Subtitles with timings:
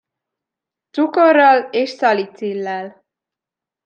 [0.91, 3.05] Cukorral és szalicillel.